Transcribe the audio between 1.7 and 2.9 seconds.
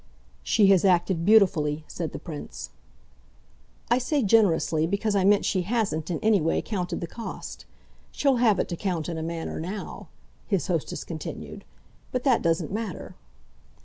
said the Prince.